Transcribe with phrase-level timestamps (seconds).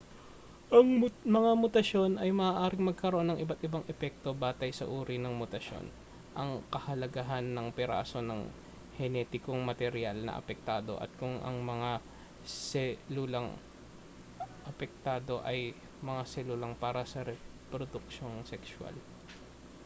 [0.75, 0.87] ang
[1.35, 5.85] mga mutasyon ay maaaring magkaroon ng iba't-ibang epekto batay sa uri ng mutasyon
[6.41, 8.41] ang kahalagahan ng piraso ng
[8.99, 11.91] henetikong materyal na apektado at kung ang mga
[12.59, 13.47] selulang
[14.71, 15.59] apektado ay
[16.09, 18.95] mga selulang para sa reproduksiyong sekswal